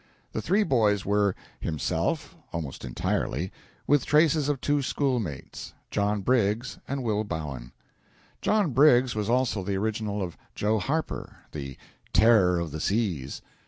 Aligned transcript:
The 0.31 0.41
three 0.41 0.63
boys 0.63 1.05
were 1.05 1.35
himself, 1.59 2.35
almost 2.51 2.83
entirely, 2.83 3.51
with 3.85 4.03
traces 4.03 4.49
of 4.49 4.59
two 4.59 4.81
schoolmates, 4.81 5.75
John 5.91 6.21
Briggs 6.21 6.79
and 6.87 7.03
Will 7.03 7.23
Bowen. 7.23 7.71
John 8.41 8.71
Briggs 8.71 9.13
was 9.13 9.29
also 9.29 9.63
the 9.63 9.77
original 9.77 10.23
of 10.23 10.37
Joe 10.55 10.79
Harper, 10.79 11.41
the 11.51 11.77
"Terror 12.13 12.57
of 12.59 12.71
the 12.71 12.79
Seas." 12.81 13.43